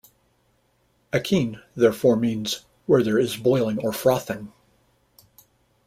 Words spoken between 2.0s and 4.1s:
means "where there is boiling or